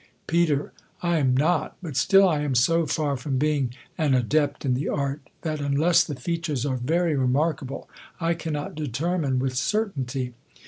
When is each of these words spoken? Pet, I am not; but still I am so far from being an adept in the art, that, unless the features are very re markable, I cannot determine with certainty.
Pet, 0.25 0.49
I 1.03 1.19
am 1.19 1.37
not; 1.37 1.77
but 1.79 1.95
still 1.95 2.27
I 2.27 2.39
am 2.39 2.55
so 2.55 2.87
far 2.87 3.15
from 3.15 3.37
being 3.37 3.75
an 3.99 4.15
adept 4.15 4.65
in 4.65 4.73
the 4.73 4.89
art, 4.89 5.21
that, 5.43 5.61
unless 5.61 6.03
the 6.03 6.15
features 6.15 6.65
are 6.65 6.77
very 6.77 7.15
re 7.15 7.27
markable, 7.27 7.87
I 8.19 8.33
cannot 8.33 8.73
determine 8.73 9.37
with 9.37 9.55
certainty. 9.55 10.33